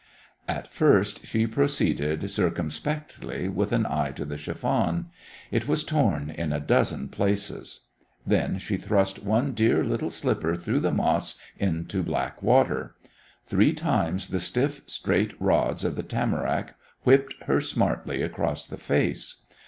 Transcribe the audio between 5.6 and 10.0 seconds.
was torn in a dozen places. Then she thrust one dear